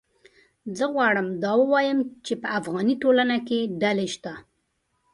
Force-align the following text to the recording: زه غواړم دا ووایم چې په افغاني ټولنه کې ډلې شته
زه 0.77 0.85
غواړم 0.93 1.27
دا 1.43 1.51
ووایم 1.61 1.99
چې 2.25 2.33
په 2.41 2.47
افغاني 2.59 2.95
ټولنه 3.03 3.37
کې 3.47 3.59
ډلې 3.81 4.07
شته 4.15 4.33